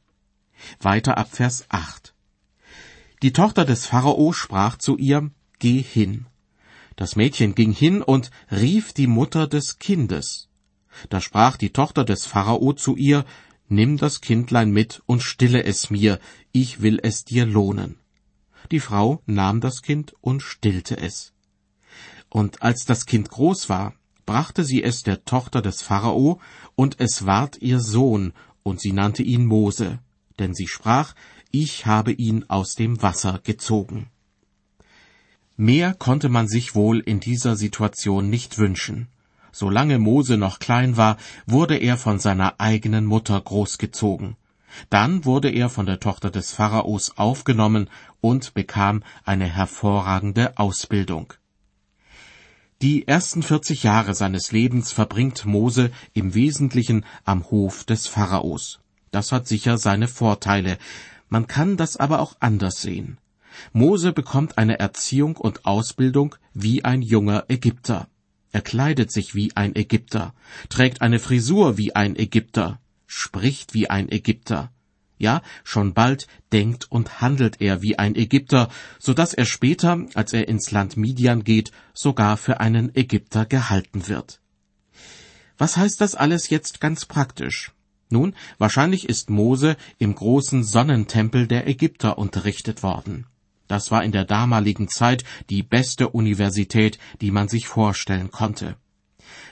Weiter 0.80 1.18
ab 1.18 1.30
Vers 1.32 1.66
8. 1.70 2.14
Die 3.24 3.34
Tochter 3.34 3.66
des 3.66 3.86
Pharao 3.86 4.32
sprach 4.32 4.78
zu 4.78 4.98
ihr, 4.98 5.32
Geh 5.60 5.82
hin. 5.82 6.28
Das 6.96 7.16
Mädchen 7.16 7.56
ging 7.56 7.72
hin 7.72 8.02
und 8.02 8.32
rief 8.52 8.94
die 8.94 9.08
Mutter 9.08 9.48
des 9.48 9.80
Kindes. 9.80 10.50
Da 11.10 11.22
sprach 11.22 11.58
die 11.58 11.72
Tochter 11.72 12.06
des 12.06 12.26
Pharao 12.26 12.74
zu 12.74 12.96
ihr, 12.96 13.26
Nimm 13.70 13.98
das 13.98 14.22
Kindlein 14.22 14.72
mit 14.72 15.02
und 15.08 15.22
stille 15.22 15.64
es 15.64 15.90
mir, 15.90 16.20
ich 16.52 16.82
will 16.82 17.00
es 17.04 17.26
dir 17.26 17.46
lohnen. 17.46 18.00
Die 18.72 18.80
Frau 18.80 19.22
nahm 19.26 19.62
das 19.62 19.82
Kind 19.82 20.14
und 20.22 20.42
stillte 20.42 20.98
es. 20.98 21.34
Und 22.30 22.62
als 22.62 22.86
das 22.86 23.06
Kind 23.06 23.30
groß 23.30 23.68
war, 23.68 23.94
brachte 24.26 24.64
sie 24.64 24.84
es 24.84 25.04
der 25.04 25.26
Tochter 25.26 25.62
des 25.62 25.82
Pharao, 25.82 26.40
und 26.76 27.00
es 27.00 27.26
ward 27.26 27.58
ihr 27.62 27.80
Sohn, 27.80 28.34
und 28.64 28.80
sie 28.80 28.92
nannte 28.92 29.24
ihn 29.24 29.46
Mose, 29.46 30.00
denn 30.40 30.54
sie 30.54 30.68
sprach, 30.68 31.14
ich 31.52 31.86
habe 31.86 32.12
ihn 32.12 32.46
aus 32.50 32.76
dem 32.76 33.02
Wasser 33.02 33.40
gezogen. 33.44 34.10
Mehr 35.56 35.94
konnte 35.94 36.30
man 36.30 36.48
sich 36.48 36.76
wohl 36.76 37.00
in 37.00 37.20
dieser 37.20 37.56
Situation 37.56 38.30
nicht 38.30 38.58
wünschen. 38.58 39.08
Solange 39.52 39.98
Mose 39.98 40.38
noch 40.38 40.60
klein 40.60 40.98
war, 40.98 41.18
wurde 41.48 41.78
er 41.78 41.98
von 41.98 42.20
seiner 42.20 42.60
eigenen 42.60 43.06
Mutter 43.06 43.42
großgezogen. 43.42 44.36
Dann 44.92 45.26
wurde 45.26 45.50
er 45.50 45.70
von 45.70 45.88
der 45.88 46.00
Tochter 46.00 46.30
des 46.30 46.52
Pharaos 46.52 47.18
aufgenommen 47.18 47.90
und 48.22 48.54
bekam 48.54 49.02
eine 49.24 49.46
hervorragende 49.46 50.58
Ausbildung. 50.58 51.34
Die 52.84 53.08
ersten 53.08 53.42
vierzig 53.42 53.82
Jahre 53.82 54.14
seines 54.14 54.52
Lebens 54.52 54.92
verbringt 54.92 55.46
Mose 55.46 55.90
im 56.14 56.36
Wesentlichen 56.36 57.06
am 57.26 57.50
Hof 57.50 57.84
des 57.86 58.06
Pharaos. 58.06 58.80
Das 59.18 59.32
hat 59.32 59.48
sicher 59.48 59.80
seine 59.80 60.08
Vorteile. 60.08 60.78
Man 61.28 61.48
kann 61.48 61.76
das 61.76 61.98
aber 61.98 62.20
auch 62.20 62.36
anders 62.40 62.84
sehen. 62.84 63.18
Mose 63.74 64.14
bekommt 64.14 64.60
eine 64.60 64.78
Erziehung 64.78 65.38
und 65.38 65.66
Ausbildung 65.66 66.36
wie 66.54 66.86
ein 66.86 67.02
junger 67.02 67.46
Ägypter. 67.48 68.10
Er 68.52 68.62
kleidet 68.62 69.12
sich 69.12 69.34
wie 69.34 69.56
ein 69.56 69.76
Ägypter, 69.76 70.36
trägt 70.70 71.02
eine 71.02 71.18
Frisur 71.18 71.80
wie 71.80 71.96
ein 71.96 72.16
Ägypter, 72.16 72.80
spricht 73.08 73.74
wie 73.74 73.90
ein 73.90 74.08
Ägypter. 74.12 74.72
Ja, 75.18 75.42
schon 75.64 75.96
bald 75.96 76.28
denkt 76.52 76.86
und 76.92 77.20
handelt 77.20 77.60
er 77.60 77.82
wie 77.82 77.98
ein 77.98 78.16
Ägypter, 78.16 78.70
so 79.00 79.16
dass 79.16 79.34
er 79.34 79.46
später, 79.46 80.06
als 80.14 80.32
er 80.32 80.48
ins 80.48 80.70
Land 80.70 80.96
Midian 80.96 81.44
geht, 81.44 81.72
sogar 81.96 82.38
für 82.38 82.60
einen 82.60 82.96
Ägypter 82.96 83.48
gehalten 83.48 84.08
wird. 84.08 84.42
Was 85.58 85.76
heißt 85.76 86.02
das 86.02 86.14
alles 86.14 86.52
jetzt 86.52 86.80
ganz 86.80 87.06
praktisch? 87.06 87.72
Nun, 88.10 88.36
wahrscheinlich 88.58 89.10
ist 89.10 89.30
Mose 89.30 89.76
im 89.98 90.16
großen 90.16 90.64
Sonnentempel 90.64 91.48
der 91.48 91.68
Ägypter 91.68 92.18
unterrichtet 92.18 92.84
worden. 92.84 93.26
Das 93.68 93.92
war 93.92 94.04
in 94.04 94.14
der 94.14 94.24
damaligen 94.24 94.88
Zeit 94.88 95.26
die 95.50 95.64
beste 95.64 96.10
Universität, 96.10 97.00
die 97.20 97.32
man 97.32 97.50
sich 97.50 97.68
vorstellen 97.68 98.32
konnte. 98.32 98.78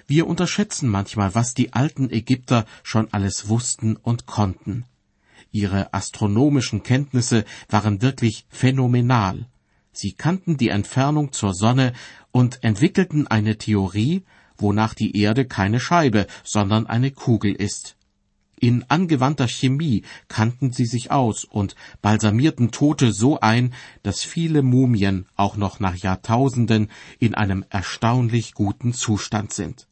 Wir 0.07 0.27
unterschätzen 0.27 0.89
manchmal, 0.89 1.35
was 1.35 1.53
die 1.53 1.73
alten 1.73 2.09
Ägypter 2.09 2.65
schon 2.83 3.11
alles 3.11 3.49
wussten 3.49 3.97
und 3.97 4.25
konnten. 4.25 4.85
Ihre 5.51 5.93
astronomischen 5.93 6.83
Kenntnisse 6.83 7.45
waren 7.69 8.01
wirklich 8.01 8.45
phänomenal. 8.49 9.47
Sie 9.91 10.11
kannten 10.11 10.57
die 10.57 10.69
Entfernung 10.69 11.31
zur 11.31 11.53
Sonne 11.53 11.93
und 12.31 12.63
entwickelten 12.63 13.27
eine 13.27 13.57
Theorie, 13.57 14.23
wonach 14.57 14.93
die 14.93 15.17
Erde 15.17 15.45
keine 15.45 15.79
Scheibe, 15.79 16.27
sondern 16.43 16.87
eine 16.87 17.11
Kugel 17.11 17.53
ist. 17.53 17.95
In 18.59 18.85
angewandter 18.89 19.47
Chemie 19.47 20.03
kannten 20.27 20.71
sie 20.71 20.85
sich 20.85 21.11
aus 21.11 21.43
und 21.43 21.75
balsamierten 22.01 22.71
Tote 22.71 23.11
so 23.11 23.39
ein, 23.39 23.73
dass 24.01 24.23
viele 24.23 24.61
Mumien 24.61 25.27
auch 25.35 25.57
noch 25.57 25.79
nach 25.79 25.95
Jahrtausenden 25.95 26.89
in 27.19 27.35
einem 27.35 27.65
erstaunlich 27.69 28.53
guten 28.53 28.93
Zustand 28.93 29.51
sind. 29.51 29.87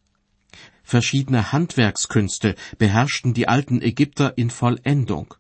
Verschiedene 0.84 1.52
Handwerkskünste 1.52 2.56
beherrschten 2.78 3.34
die 3.34 3.48
alten 3.48 3.82
Ägypter 3.82 4.38
in 4.38 4.50
Vollendung. 4.50 5.34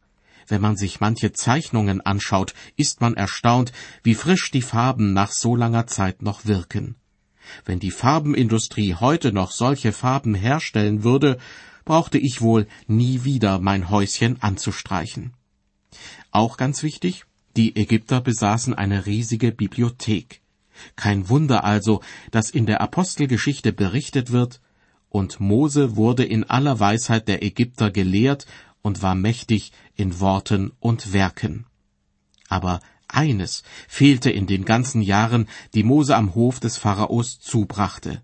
Wenn 0.48 0.62
man 0.62 0.76
sich 0.76 1.00
manche 1.00 1.32
Zeichnungen 1.32 2.02
anschaut, 2.02 2.54
ist 2.76 3.02
man 3.02 3.14
erstaunt, 3.14 3.72
wie 4.04 4.16
frisch 4.16 4.52
die 4.52 4.62
Farben 4.62 5.14
nach 5.14 5.32
so 5.32 5.56
langer 5.56 5.88
Zeit 5.88 6.22
noch 6.22 6.46
wirken. 6.46 6.96
Wenn 7.66 7.80
die 7.80 7.92
Farbenindustrie 7.92 8.96
heute 8.96 9.32
noch 9.32 9.52
solche 9.52 9.92
Farben 9.92 10.34
herstellen 10.34 11.04
würde, 11.04 11.38
brauchte 11.86 12.18
ich 12.18 12.42
wohl 12.42 12.68
nie 12.88 13.24
wieder 13.24 13.60
mein 13.60 13.90
Häuschen 13.90 14.42
anzustreichen. 14.42 15.34
Auch 16.32 16.58
ganz 16.58 16.84
wichtig, 16.84 17.26
die 17.56 17.76
Ägypter 17.76 18.22
besaßen 18.22 18.74
eine 18.74 19.06
riesige 19.06 19.52
Bibliothek. 19.52 20.42
Kein 20.96 21.30
Wunder 21.30 21.64
also, 21.64 22.02
dass 22.32 22.50
in 22.50 22.66
der 22.66 22.82
Apostelgeschichte 22.82 23.74
berichtet 23.74 24.32
wird, 24.32 24.60
und 25.10 25.40
Mose 25.40 25.96
wurde 25.96 26.26
in 26.26 26.44
aller 26.44 26.80
Weisheit 26.80 27.28
der 27.28 27.44
Ägypter 27.44 27.92
gelehrt 27.92 28.48
und 28.82 29.04
war 29.04 29.14
mächtig 29.14 29.72
in 29.96 30.20
Worten 30.20 30.72
und 30.80 31.14
Werken. 31.14 31.68
Aber 32.50 32.80
eines 33.08 33.62
fehlte 33.88 34.32
in 34.32 34.48
den 34.48 34.66
ganzen 34.66 35.04
Jahren, 35.04 35.48
die 35.76 35.84
Mose 35.84 36.16
am 36.16 36.34
Hof 36.34 36.60
des 36.60 36.78
Pharaos 36.78 37.40
zubrachte. 37.40 38.24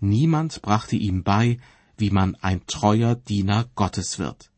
Niemand 0.00 0.62
brachte 0.62 0.96
ihm 0.96 1.22
bei, 1.22 1.58
wie 1.96 2.10
man 2.10 2.36
ein 2.36 2.66
treuer 2.66 3.14
Diener 3.14 3.68
Gottes 3.74 4.18
wird. 4.18 4.50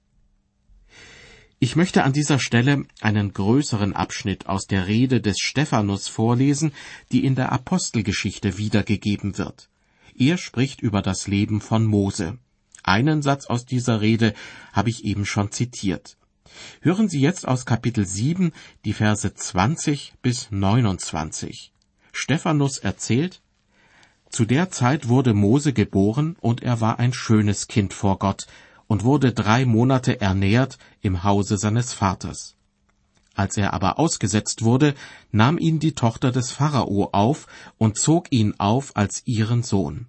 Ich 1.59 1.75
möchte 1.75 2.05
an 2.05 2.13
dieser 2.13 2.39
Stelle 2.39 2.85
einen 3.01 3.33
größeren 3.33 3.95
Abschnitt 3.95 4.47
aus 4.47 4.67
der 4.67 4.87
Rede 4.87 5.23
des 5.23 5.39
Stephanus 5.39 6.07
vorlesen, 6.07 6.73
die 7.13 7.25
in 7.25 7.35
der 7.35 7.51
Apostelgeschichte 7.51 8.59
wiedergegeben 8.59 9.39
wird. 9.39 9.71
Er 10.15 10.37
spricht 10.37 10.83
über 10.83 11.01
das 11.01 11.29
Leben 11.29 11.63
von 11.63 11.87
Mose. 11.87 12.39
Einen 12.83 13.23
Satz 13.23 13.47
aus 13.47 13.65
dieser 13.65 14.01
Rede 14.01 14.35
habe 14.73 14.91
ich 14.91 15.05
eben 15.05 15.25
schon 15.25 15.51
zitiert. 15.51 16.19
Hören 16.81 17.09
Sie 17.09 17.21
jetzt 17.21 17.49
aus 17.49 17.65
Kapitel 17.65 18.07
7 18.07 18.53
die 18.85 18.93
Verse 18.93 19.33
20 19.33 20.15
bis 20.23 20.51
29. 20.51 21.73
Stephanus 22.13 22.79
erzählt, 22.79 23.43
zu 24.31 24.45
der 24.45 24.71
Zeit 24.71 25.09
wurde 25.09 25.35
Mose 25.35 25.73
geboren, 25.73 26.37
und 26.41 26.63
er 26.63 26.81
war 26.81 26.99
ein 26.99 27.13
schönes 27.13 27.69
Kind 27.69 27.95
vor 27.95 28.19
Gott 28.19 28.47
und 28.87 29.05
wurde 29.05 29.33
drei 29.33 29.65
Monate 29.65 30.21
ernährt 30.21 30.79
im 31.01 31.25
Hause 31.25 31.59
seines 31.59 31.93
Vaters. 31.93 32.57
Als 33.35 33.57
er 33.57 33.75
aber 33.75 33.99
ausgesetzt 33.99 34.63
wurde, 34.63 34.95
nahm 35.31 35.59
ihn 35.59 35.79
die 35.79 35.95
Tochter 35.95 36.33
des 36.33 36.53
Pharao 36.53 37.11
auf 37.13 37.47
und 37.77 37.99
zog 37.99 38.29
ihn 38.31 38.55
auf 38.59 38.97
als 38.97 39.23
ihren 39.27 39.63
Sohn. 39.63 40.07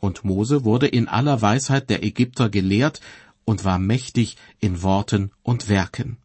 Und 0.00 0.24
Mose 0.24 0.64
wurde 0.64 0.86
in 0.86 1.08
aller 1.08 1.42
Weisheit 1.42 1.90
der 1.90 2.04
Ägypter 2.04 2.48
gelehrt 2.48 3.00
und 3.44 3.64
war 3.64 3.78
mächtig 3.78 4.36
in 4.60 4.82
Worten 4.82 5.32
und 5.42 5.68
Werken. 5.68 6.18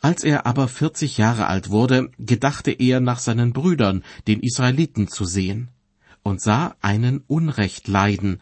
Als 0.00 0.24
er 0.24 0.46
aber 0.46 0.68
vierzig 0.68 1.18
Jahre 1.18 1.46
alt 1.46 1.70
wurde, 1.70 2.10
gedachte 2.18 2.70
er 2.70 3.00
nach 3.00 3.18
seinen 3.18 3.52
Brüdern, 3.52 4.04
den 4.26 4.40
Israeliten, 4.40 5.08
zu 5.08 5.24
sehen 5.24 5.70
und 6.28 6.42
sah 6.42 6.76
einen 6.82 7.24
Unrecht 7.26 7.88
leiden. 7.88 8.40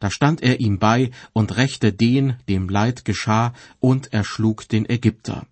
Da 0.00 0.10
stand 0.10 0.42
er 0.42 0.60
ihm 0.60 0.78
bei 0.78 1.10
und 1.32 1.56
rächte 1.56 1.92
den, 1.92 2.36
dem 2.48 2.68
Leid 2.68 3.04
geschah, 3.04 3.52
und 3.78 4.12
erschlug 4.12 4.68
den 4.68 4.88
Ägypter. 4.88 5.46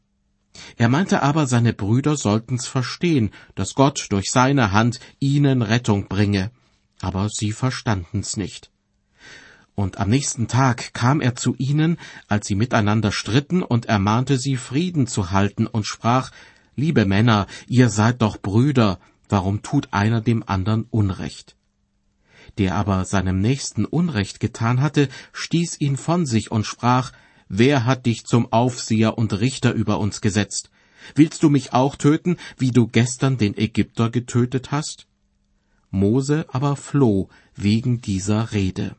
Er 0.77 0.89
meinte 0.89 1.23
aber, 1.23 1.47
seine 1.47 1.73
Brüder 1.73 2.17
sollten's 2.17 2.67
verstehen, 2.67 3.31
dass 3.55 3.75
Gott 3.75 4.07
durch 4.11 4.31
seine 4.31 4.73
Hand 4.73 4.99
ihnen 5.21 5.63
Rettung 5.63 6.09
bringe. 6.09 6.51
Aber 7.01 7.29
sie 7.29 7.53
verstanden's 7.53 8.37
nicht. 8.37 8.71
Und 9.77 9.99
am 9.99 10.11
nächsten 10.11 10.49
Tag 10.49 10.93
kam 10.95 11.21
er 11.21 11.37
zu 11.37 11.55
ihnen, 11.59 11.99
als 12.27 12.49
sie 12.49 12.57
miteinander 12.57 13.13
stritten, 13.13 13.63
und 13.63 13.87
ermahnte 13.87 14.37
sie, 14.37 14.57
Frieden 14.57 15.07
zu 15.07 15.31
halten, 15.31 15.69
und 15.69 15.87
sprach, 15.87 16.33
Liebe 16.75 17.05
Männer, 17.05 17.47
ihr 17.69 17.89
seid 17.89 18.21
doch 18.23 18.39
Brüder, 18.39 18.99
warum 19.29 19.63
tut 19.63 19.93
einer 19.93 20.21
dem 20.21 20.43
anderen 20.45 20.87
Unrecht? 20.91 21.58
Der 22.59 22.75
aber 22.75 23.05
seinem 23.05 23.41
Nächsten 23.41 23.85
Unrecht 23.85 24.41
getan 24.41 24.81
hatte, 24.81 25.09
stieß 25.33 25.81
ihn 25.81 25.97
von 25.97 26.27
sich 26.27 26.51
und 26.51 26.67
sprach, 26.67 27.13
Wer 27.49 27.87
hat 27.87 28.05
dich 28.05 28.25
zum 28.25 28.53
Aufseher 28.53 29.17
und 29.17 29.33
Richter 29.33 29.73
über 29.73 29.99
uns 29.99 30.21
gesetzt? 30.21 30.71
Willst 31.15 31.43
du 31.43 31.49
mich 31.49 31.73
auch 31.73 31.97
töten, 31.97 32.37
wie 32.59 32.71
du 32.71 32.87
gestern 32.87 33.39
den 33.39 33.57
Ägypter 33.57 34.11
getötet 34.11 34.71
hast? 34.71 35.07
Mose 35.91 36.45
aber 36.49 36.77
floh 36.77 37.31
wegen 37.57 38.03
dieser 38.03 38.53
Rede. 38.53 38.97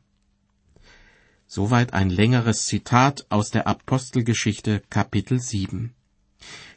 Soweit 1.46 1.94
ein 1.94 2.10
längeres 2.10 2.66
Zitat 2.66 3.25
aus 3.30 3.51
der 3.51 3.68
Apostelgeschichte 3.68 4.82
Kapitel 4.89 5.39
7. 5.39 5.94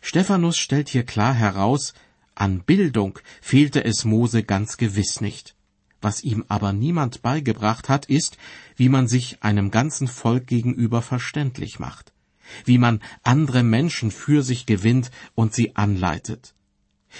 Stephanus 0.01 0.59
stellt 0.59 0.89
hier 0.89 1.05
klar 1.05 1.33
heraus, 1.35 1.95
an 2.35 2.62
Bildung 2.62 3.19
fehlte 3.41 3.85
es 3.85 4.05
Mose 4.05 4.43
ganz 4.43 4.77
gewiss 4.77 5.21
nicht. 5.21 5.55
Was 6.02 6.25
ihm 6.25 6.44
aber 6.49 6.73
niemand 6.73 7.23
beigebracht 7.23 7.88
hat, 7.88 8.06
ist, 8.06 8.37
wie 8.76 8.88
man 8.88 9.06
sich 9.06 9.42
einem 9.42 9.71
ganzen 9.71 10.09
Volk 10.09 10.49
gegenüber 10.49 11.00
verständlich 11.00 11.78
macht, 11.78 12.12
wie 12.64 12.76
man 12.76 13.00
andere 13.23 13.62
Menschen 13.62 14.11
für 14.11 14.42
sich 14.42 14.66
gewinnt 14.66 15.12
und 15.37 15.54
sie 15.54 15.76
anleitet. 15.76 16.54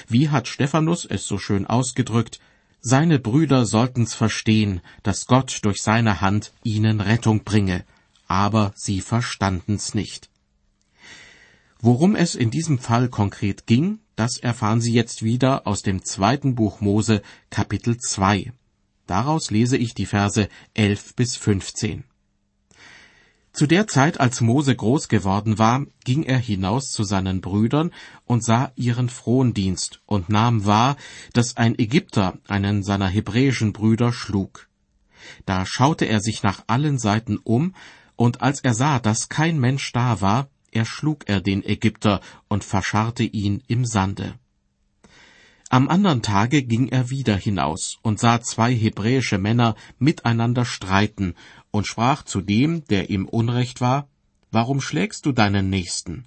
Wie 0.08 0.30
hat 0.30 0.48
Stephanus 0.48 1.04
es 1.04 1.26
so 1.26 1.38
schön 1.38 1.66
ausgedrückt, 1.66 2.40
seine 2.80 3.20
Brüder 3.20 3.64
sollten's 3.64 4.14
verstehen, 4.14 4.80
dass 5.04 5.26
Gott 5.26 5.60
durch 5.62 5.80
seine 5.80 6.20
Hand 6.20 6.52
ihnen 6.64 7.00
Rettung 7.00 7.44
bringe, 7.44 7.84
aber 8.26 8.72
sie 8.74 9.00
verstanden's 9.00 9.94
nicht. 9.94 10.28
Worum 11.78 12.16
es 12.16 12.34
in 12.34 12.50
diesem 12.50 12.80
Fall 12.80 13.08
konkret 13.08 13.66
ging, 13.66 14.00
das 14.16 14.38
erfahren 14.38 14.80
Sie 14.80 14.92
jetzt 14.92 15.22
wieder 15.22 15.66
aus 15.66 15.82
dem 15.82 16.04
zweiten 16.04 16.54
Buch 16.54 16.80
Mose, 16.80 17.22
Kapitel 17.50 17.96
2. 17.98 18.52
Daraus 19.12 19.50
lese 19.50 19.76
ich 19.76 19.92
die 19.92 20.07
Verse 20.07 20.49
11 20.73 21.16
bis 21.16 21.37
15. 21.37 22.04
Zu 23.52 23.66
der 23.66 23.87
Zeit, 23.87 24.19
als 24.19 24.40
Mose 24.40 24.75
groß 24.75 25.09
geworden 25.09 25.59
war, 25.59 25.85
ging 26.02 26.23
er 26.23 26.38
hinaus 26.38 26.88
zu 26.88 27.04
seinen 27.04 27.42
Brüdern 27.42 27.92
und 28.25 28.42
sah 28.42 28.73
ihren 28.75 29.11
Frondienst 29.11 30.00
und 30.07 30.31
nahm 30.31 30.64
wahr, 30.64 30.97
dass 31.35 31.59
ein 31.59 31.78
Ägypter 31.78 32.38
einen 32.49 32.83
seiner 32.83 33.07
hebräischen 33.07 33.75
Brüder 33.75 34.14
schlug. 34.14 34.71
Da 35.45 35.66
schaute 35.66 36.07
er 36.07 36.21
sich 36.21 36.42
nach 36.42 36.64
allen 36.66 36.99
Seiten 36.99 37.37
um, 37.37 37.75
und 38.16 38.40
als 38.40 38.61
er 38.61 38.73
sah, 38.73 38.99
dass 38.99 39.28
kein 39.28 39.61
Mensch 39.61 39.92
da 39.92 40.23
war, 40.23 40.49
erschlug 40.71 41.28
er 41.28 41.42
den 41.42 41.62
Ägypter 41.62 42.23
und 42.49 42.64
verscharrte 42.64 43.25
ihn 43.25 43.62
im 43.66 43.85
Sande. 43.85 44.38
Am 45.72 45.88
andern 45.88 46.20
Tage 46.20 46.64
ging 46.64 46.88
er 46.88 47.08
wieder 47.08 47.34
hinaus 47.34 47.96
und 48.02 48.20
sah 48.20 48.42
zwei 48.42 48.74
hebräische 48.74 49.38
Männer 49.38 49.74
miteinander 49.98 50.66
streiten 50.66 51.34
und 51.70 51.86
sprach 51.86 52.24
zu 52.24 52.42
dem, 52.42 52.84
der 52.88 53.08
ihm 53.08 53.26
Unrecht 53.26 53.80
war, 53.80 54.06
Warum 54.50 54.82
schlägst 54.82 55.24
du 55.24 55.32
deinen 55.32 55.70
Nächsten? 55.70 56.26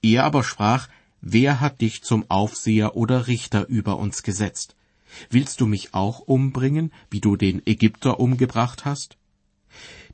Er 0.00 0.24
aber 0.24 0.42
sprach, 0.42 0.88
Wer 1.20 1.60
hat 1.60 1.82
dich 1.82 2.02
zum 2.04 2.24
Aufseher 2.30 2.96
oder 2.96 3.26
Richter 3.26 3.68
über 3.68 3.98
uns 3.98 4.22
gesetzt? 4.22 4.76
Willst 5.28 5.60
du 5.60 5.66
mich 5.66 5.92
auch 5.92 6.20
umbringen, 6.20 6.90
wie 7.10 7.20
du 7.20 7.36
den 7.36 7.60
Ägypter 7.66 8.18
umgebracht 8.18 8.86
hast? 8.86 9.18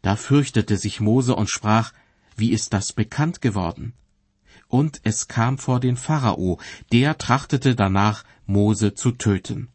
Da 0.02 0.16
fürchtete 0.16 0.76
sich 0.76 0.99
Mose 0.99 1.37
und 1.37 1.49
sprach, 1.49 1.92
Wie 2.37 2.50
ist 2.50 2.73
das 2.73 2.92
bekannt 2.92 3.40
geworden? 3.40 3.92
Und 4.68 5.00
es 5.04 5.28
kam 5.28 5.58
vor 5.58 5.80
den 5.80 5.96
Pharao, 5.96 6.58
der 6.92 7.18
trachtete 7.18 7.75
danach, 7.75 8.25
Mose 8.46 8.94
zu 8.94 9.12
töten. 9.12 9.68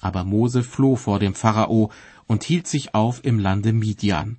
Aber 0.00 0.24
Mose 0.24 0.62
floh 0.62 0.96
vor 0.96 1.18
dem 1.18 1.34
Pharao 1.34 1.90
und 2.26 2.44
hielt 2.44 2.66
sich 2.66 2.94
auf 2.94 3.24
im 3.24 3.38
Lande 3.38 3.72
Midian, 3.72 4.38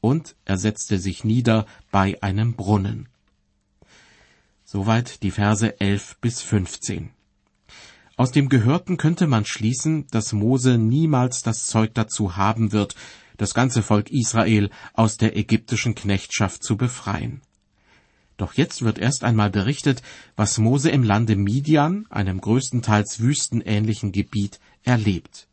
und 0.00 0.36
er 0.44 0.58
setzte 0.58 0.98
sich 0.98 1.24
nieder 1.24 1.66
bei 1.90 2.22
einem 2.22 2.54
Brunnen. 2.54 3.08
Soweit 4.64 5.22
die 5.22 5.32
Verse 5.32 5.80
11 5.80 6.18
bis 6.20 6.42
15. 6.42 7.10
Aus 8.16 8.30
dem 8.30 8.48
Gehörten 8.48 8.98
könnte 8.98 9.26
man 9.26 9.44
schließen, 9.44 10.06
dass 10.08 10.32
Mose 10.32 10.78
niemals 10.78 11.42
das 11.42 11.66
Zeug 11.66 11.94
dazu 11.94 12.36
haben 12.36 12.70
wird, 12.70 12.94
das 13.38 13.54
ganze 13.54 13.82
Volk 13.82 14.10
Israel 14.10 14.70
aus 14.92 15.16
der 15.16 15.36
ägyptischen 15.36 15.94
Knechtschaft 15.94 16.62
zu 16.62 16.76
befreien. 16.76 17.40
Doch 18.40 18.54
jetzt 18.54 18.80
wird 18.80 18.98
erst 18.98 19.22
einmal 19.22 19.50
berichtet, 19.50 20.00
was 20.34 20.56
Mose 20.56 20.88
im 20.88 21.02
Lande 21.02 21.36
Midian, 21.36 22.06
einem 22.08 22.40
größtenteils 22.40 23.20
wüstenähnlichen 23.20 24.12
Gebiet, 24.12 24.60
erlebt. 24.82 25.46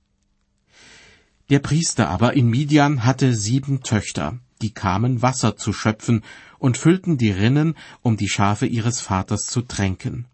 Der 1.49 1.59
Priester 1.59 2.07
aber 2.07 2.37
in 2.37 2.49
Midian 2.49 3.03
hatte 3.03 3.35
sieben 3.35 3.83
Töchter, 3.83 4.39
die 4.61 4.71
kamen 4.71 5.21
Wasser 5.21 5.57
zu 5.57 5.73
schöpfen 5.73 6.23
und 6.59 6.77
füllten 6.77 7.17
die 7.17 7.31
Rinnen, 7.31 7.75
um 8.03 8.15
die 8.15 8.29
Schafe 8.29 8.65
ihres 8.65 9.01
Vaters 9.01 9.47
zu 9.47 9.63
tränken. 9.63 10.25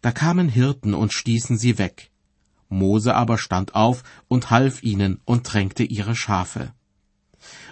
Da 0.00 0.12
kamen 0.12 0.48
Hirten 0.48 0.94
und 0.94 1.12
stießen 1.12 1.58
sie 1.58 1.76
weg. 1.76 2.12
Mose 2.68 3.16
aber 3.16 3.36
stand 3.36 3.74
auf 3.74 4.04
und 4.28 4.50
half 4.50 4.84
ihnen 4.84 5.20
und 5.24 5.44
tränkte 5.44 5.82
ihre 5.82 6.14
Schafe. 6.14 6.72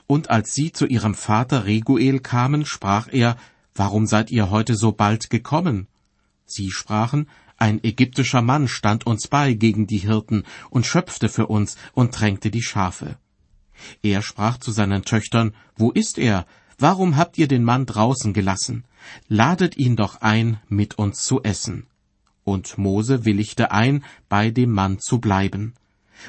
Und 0.08 0.28
als 0.28 0.54
sie 0.54 0.72
zu 0.72 0.86
ihrem 0.86 1.14
Vater 1.14 1.66
Reguel 1.66 2.18
kamen, 2.18 2.66
sprach 2.66 3.06
er, 3.12 3.36
Warum 3.78 4.08
seid 4.08 4.32
ihr 4.32 4.50
heute 4.50 4.74
so 4.74 4.90
bald 4.90 5.30
gekommen? 5.30 5.86
Sie 6.44 6.72
sprachen, 6.72 7.28
ein 7.58 7.82
ägyptischer 7.84 8.42
Mann 8.42 8.66
stand 8.66 9.06
uns 9.06 9.28
bei 9.28 9.52
gegen 9.52 9.86
die 9.86 9.98
Hirten 9.98 10.42
und 10.68 10.84
schöpfte 10.84 11.28
für 11.28 11.46
uns 11.46 11.76
und 11.92 12.12
tränkte 12.12 12.50
die 12.50 12.62
Schafe. 12.62 13.18
Er 14.02 14.22
sprach 14.22 14.58
zu 14.58 14.72
seinen 14.72 15.04
Töchtern, 15.04 15.54
Wo 15.76 15.92
ist 15.92 16.18
er? 16.18 16.44
Warum 16.76 17.16
habt 17.16 17.38
ihr 17.38 17.46
den 17.46 17.62
Mann 17.62 17.86
draußen 17.86 18.32
gelassen? 18.32 18.84
Ladet 19.28 19.76
ihn 19.76 19.94
doch 19.94 20.22
ein, 20.22 20.60
mit 20.68 20.98
uns 20.98 21.22
zu 21.22 21.44
essen. 21.44 21.86
Und 22.42 22.78
Mose 22.78 23.24
willigte 23.24 23.70
ein, 23.70 24.04
bei 24.28 24.50
dem 24.50 24.72
Mann 24.72 24.98
zu 24.98 25.20
bleiben. 25.20 25.74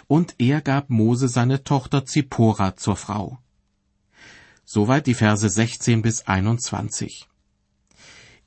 Und 0.05 0.35
er 0.37 0.61
gab 0.61 0.91
Mose 0.91 1.27
seine 1.27 1.63
Tochter 1.63 2.05
Zippora 2.05 2.75
zur 2.75 2.95
Frau. 2.95 3.39
Soweit 4.65 5.07
die 5.07 5.15
Verse 5.15 5.49
16 5.49 6.03
bis 6.03 6.27
21. 6.27 7.28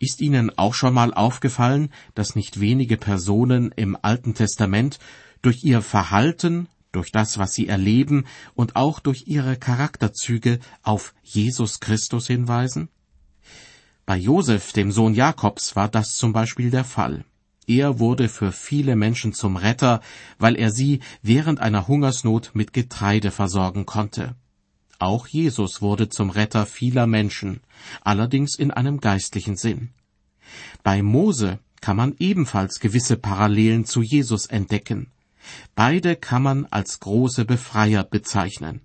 Ist 0.02 0.20
Ihnen 0.20 0.58
auch 0.58 0.74
schon 0.74 0.94
mal 0.94 1.14
aufgefallen, 1.14 1.90
dass 2.16 2.34
nicht 2.34 2.58
wenige 2.58 2.96
Personen 2.96 3.70
im 3.76 3.96
Alten 4.02 4.34
Testament 4.34 4.98
durch 5.42 5.62
ihr 5.62 5.80
Verhalten, 5.80 6.66
durch 6.90 7.12
das, 7.12 7.38
was 7.38 7.54
sie 7.54 7.68
erleben 7.68 8.24
und 8.54 8.74
auch 8.74 8.98
durch 8.98 9.28
ihre 9.28 9.56
Charakterzüge 9.56 10.58
auf 10.82 11.14
Jesus 11.22 11.78
Christus 11.78 12.26
hinweisen? 12.26 12.88
Bei 14.04 14.16
Josef, 14.16 14.72
dem 14.72 14.90
Sohn 14.90 15.14
Jakobs, 15.14 15.76
war 15.76 15.88
das 15.88 16.16
zum 16.16 16.32
Beispiel 16.32 16.72
der 16.72 16.84
Fall. 16.84 17.24
Er 17.68 18.00
wurde 18.00 18.28
für 18.28 18.50
viele 18.50 18.96
Menschen 18.96 19.32
zum 19.32 19.54
Retter, 19.54 20.00
weil 20.36 20.56
er 20.56 20.72
sie 20.72 20.98
während 21.22 21.60
einer 21.60 21.86
Hungersnot 21.86 22.50
mit 22.54 22.72
Getreide 22.72 23.30
versorgen 23.30 23.86
konnte. 23.86 24.34
Auch 25.02 25.26
Jesus 25.26 25.82
wurde 25.82 26.10
zum 26.10 26.30
Retter 26.30 26.64
vieler 26.64 27.08
Menschen, 27.08 27.60
allerdings 28.02 28.56
in 28.56 28.70
einem 28.70 29.00
geistlichen 29.00 29.56
Sinn. 29.56 29.88
Bei 30.84 31.02
Mose 31.02 31.58
kann 31.80 31.96
man 31.96 32.14
ebenfalls 32.20 32.78
gewisse 32.78 33.16
Parallelen 33.16 33.84
zu 33.84 34.02
Jesus 34.02 34.46
entdecken. 34.46 35.10
Beide 35.74 36.14
kann 36.14 36.44
man 36.44 36.66
als 36.66 37.00
große 37.00 37.44
Befreier 37.44 38.04
bezeichnen. 38.04 38.80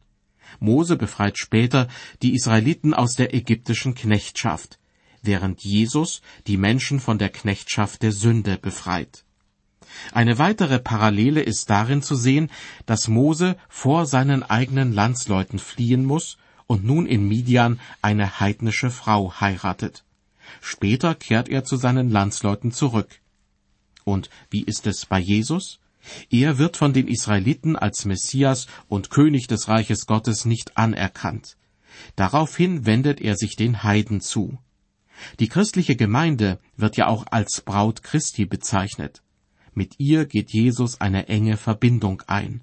Mose 0.59 0.95
befreit 0.95 1.37
später 1.37 1.87
die 2.23 2.33
Israeliten 2.33 2.95
aus 2.95 3.13
der 3.13 3.35
ägyptischen 3.35 3.93
Knechtschaft, 3.93 4.79
während 5.21 5.63
Jesus 5.63 6.23
die 6.47 6.57
Menschen 6.57 6.99
von 6.99 7.19
der 7.19 7.29
Knechtschaft 7.29 8.01
der 8.01 8.11
Sünde 8.11 8.57
befreit. 8.57 9.23
Eine 10.11 10.37
weitere 10.37 10.79
Parallele 10.79 11.41
ist 11.41 11.69
darin 11.69 12.01
zu 12.01 12.15
sehen, 12.15 12.49
dass 12.85 13.07
Mose 13.07 13.57
vor 13.69 14.05
seinen 14.05 14.43
eigenen 14.43 14.93
Landsleuten 14.93 15.59
fliehen 15.59 16.05
muss 16.05 16.37
und 16.67 16.83
nun 16.83 17.05
in 17.05 17.27
Midian 17.27 17.79
eine 18.01 18.39
heidnische 18.39 18.89
Frau 18.89 19.33
heiratet. 19.39 20.03
Später 20.61 21.15
kehrt 21.15 21.49
er 21.49 21.63
zu 21.63 21.77
seinen 21.77 22.09
Landsleuten 22.09 22.71
zurück. 22.71 23.19
Und 24.03 24.29
wie 24.49 24.63
ist 24.63 24.87
es 24.87 25.05
bei 25.05 25.19
Jesus? 25.19 25.79
Er 26.29 26.57
wird 26.57 26.77
von 26.77 26.93
den 26.93 27.07
Israeliten 27.07 27.75
als 27.75 28.05
Messias 28.05 28.67
und 28.87 29.09
König 29.09 29.47
des 29.47 29.67
Reiches 29.67 30.05
Gottes 30.05 30.45
nicht 30.45 30.77
anerkannt. 30.77 31.57
Daraufhin 32.15 32.85
wendet 32.85 33.19
er 33.19 33.35
sich 33.35 33.55
den 33.55 33.83
Heiden 33.83 34.21
zu. 34.21 34.57
Die 35.39 35.47
christliche 35.49 35.95
Gemeinde 35.95 36.59
wird 36.75 36.95
ja 36.95 37.07
auch 37.07 37.25
als 37.31 37.61
Braut 37.61 38.03
Christi 38.03 38.45
bezeichnet. 38.45 39.23
Mit 39.77 39.99
ihr 39.99 40.25
geht 40.25 40.53
Jesus 40.53 41.01
eine 41.01 41.27
enge 41.27 41.55
Verbindung 41.55 42.23
ein. 42.25 42.61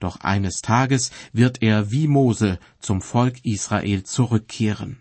Doch 0.00 0.20
eines 0.20 0.60
Tages 0.60 1.10
wird 1.32 1.62
er 1.62 1.90
wie 1.90 2.06
Mose 2.06 2.58
zum 2.78 3.00
Volk 3.00 3.42
Israel 3.42 4.02
zurückkehren. 4.02 5.00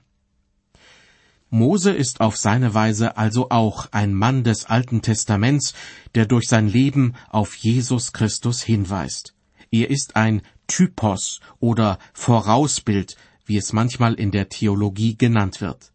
Mose 1.50 1.92
ist 1.92 2.22
auf 2.22 2.38
seine 2.38 2.74
Weise 2.74 3.18
also 3.18 3.50
auch 3.50 3.90
ein 3.92 4.14
Mann 4.14 4.46
des 4.46 4.68
Alten 4.68 5.02
Testaments, 5.02 5.74
der 6.16 6.26
durch 6.26 6.48
sein 6.48 6.70
Leben 6.70 7.16
auf 7.28 7.56
Jesus 7.56 8.14
Christus 8.14 8.62
hinweist. 8.62 9.36
Er 9.72 9.90
ist 9.90 10.16
ein 10.16 10.44
Typos 10.68 11.42
oder 11.60 12.00
Vorausbild, 12.14 13.18
wie 13.44 13.58
es 13.58 13.74
manchmal 13.74 14.14
in 14.14 14.32
der 14.32 14.48
Theologie 14.48 15.18
genannt 15.18 15.60
wird. 15.60 15.92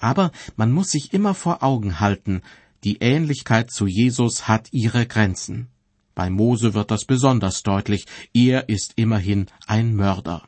Aber 0.00 0.32
man 0.56 0.72
muss 0.72 0.90
sich 0.90 1.12
immer 1.12 1.34
vor 1.34 1.62
Augen 1.62 2.00
halten, 2.00 2.42
Die 2.86 2.98
Ähnlichkeit 2.98 3.72
zu 3.72 3.88
Jesus 3.88 4.46
hat 4.46 4.68
ihre 4.70 5.08
Grenzen. 5.08 5.66
Bei 6.14 6.30
Mose 6.30 6.72
wird 6.72 6.92
das 6.92 7.04
besonders 7.04 7.64
deutlich. 7.64 8.06
Er 8.32 8.68
ist 8.68 8.92
immerhin 8.94 9.46
ein 9.66 9.96
Mörder. 9.96 10.44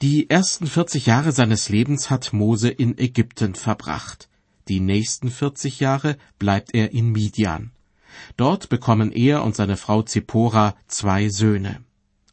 Die 0.00 0.30
ersten 0.30 0.68
40 0.68 1.06
Jahre 1.06 1.32
seines 1.32 1.70
Lebens 1.70 2.08
hat 2.08 2.32
Mose 2.32 2.68
in 2.68 2.96
Ägypten 2.98 3.56
verbracht. 3.56 4.28
Die 4.68 4.78
nächsten 4.78 5.28
40 5.28 5.80
Jahre 5.80 6.18
bleibt 6.38 6.72
er 6.72 6.92
in 6.92 7.10
Midian. 7.10 7.72
Dort 8.36 8.68
bekommen 8.68 9.10
er 9.10 9.42
und 9.42 9.56
seine 9.56 9.76
Frau 9.76 10.02
Zippora 10.02 10.76
zwei 10.86 11.30
Söhne. 11.30 11.82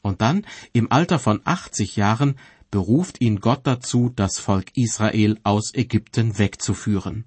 Und 0.04 0.22
dann, 0.22 0.46
im 0.74 0.92
Alter 0.92 1.18
von 1.18 1.42
80 1.44 1.96
Jahren, 1.96 2.36
beruft 2.70 3.20
ihn 3.20 3.40
Gott 3.40 3.62
dazu, 3.64 4.12
das 4.16 4.38
Volk 4.38 4.78
Israel 4.78 5.40
aus 5.42 5.74
Ägypten 5.74 6.38
wegzuführen. 6.38 7.26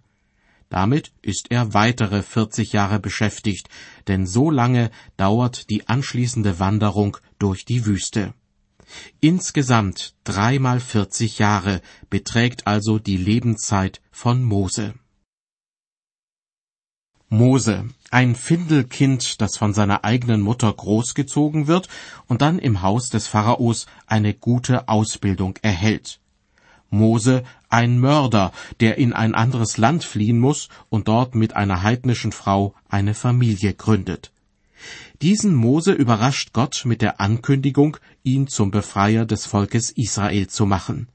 Damit 0.75 1.13
ist 1.23 1.53
er 1.53 1.73
weitere 1.73 2.25
40 2.25 2.73
Jahre 2.73 2.99
beschäftigt, 2.99 3.69
denn 4.09 4.27
so 4.27 4.51
lange 4.51 4.91
dauert 5.17 5.71
die 5.71 5.87
anschließende 5.87 6.59
Wanderung 6.59 7.17
durch 7.39 7.65
die 7.65 7.87
Wüste. 7.87 8.35
Insgesamt 9.21 10.17
dreimal 10.25 10.81
40 10.81 11.39
Jahre 11.39 11.81
beträgt 12.11 12.67
also 12.67 12.99
die 12.99 13.17
Lebenszeit 13.17 14.03
von 14.11 14.43
Mose. 14.43 14.95
Mose, 17.29 17.89
ein 18.11 18.35
Findelkind, 18.35 19.41
das 19.41 19.57
von 19.57 19.75
seiner 19.75 20.03
eigenen 20.05 20.41
Mutter 20.41 20.73
großgezogen 20.73 21.69
wird 21.69 21.89
und 22.27 22.43
dann 22.43 22.59
im 22.59 22.83
Haus 22.83 23.11
des 23.11 23.29
Pharaos 23.29 23.87
eine 24.09 24.35
gute 24.35 24.89
Ausbildung 24.89 25.57
erhält. 25.63 26.19
Mose, 26.91 27.45
ein 27.75 27.99
Mörder, 27.99 28.53
der 28.79 28.99
in 28.99 29.13
ein 29.13 29.35
anderes 29.35 29.79
Land 29.79 30.05
fliehen 30.05 30.39
muss 30.39 30.69
und 30.91 31.09
dort 31.09 31.35
mit 31.35 31.57
einer 31.57 31.83
heidnischen 31.83 32.31
Frau 32.31 32.73
eine 32.89 33.15
Familie 33.15 33.75
gründet. 33.75 34.31
Diesen 35.23 35.57
Mose 35.57 35.93
überrascht 35.93 36.53
Gott 36.53 36.83
mit 36.85 37.03
der 37.03 37.21
Ankündigung, 37.21 37.97
ihn 38.23 38.47
zum 38.47 38.71
Befreier 38.71 39.27
des 39.27 39.47
Volkes 39.47 39.91
Israel 39.91 40.47
zu 40.47 40.67
machen. 40.67 41.09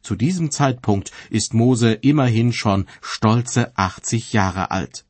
Zu 0.00 0.14
diesem 0.14 0.52
Zeitpunkt 0.52 1.10
ist 1.28 1.54
Mose 1.54 1.94
immerhin 1.94 2.52
schon 2.52 2.86
stolze 3.02 3.76
80 3.76 4.32
Jahre 4.32 4.70
alt. 4.70 5.06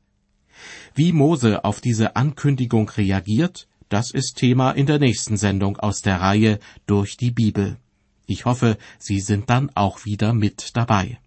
Wie 0.95 1.11
Mose 1.11 1.63
auf 1.63 1.79
diese 1.79 2.15
Ankündigung 2.15 2.89
reagiert, 2.89 3.67
das 3.89 4.09
ist 4.09 4.37
Thema 4.37 4.71
in 4.71 4.87
der 4.87 4.97
nächsten 4.97 5.37
Sendung 5.37 5.77
aus 5.77 6.01
der 6.01 6.21
Reihe 6.21 6.57
Durch 6.87 7.17
die 7.17 7.31
Bibel. 7.31 7.77
Ich 8.27 8.45
hoffe, 8.45 8.77
Sie 8.99 9.21
sind 9.21 9.49
dann 9.49 9.71
auch 9.73 10.05
wieder 10.05 10.33
mit 10.33 10.75
dabei. 10.75 11.17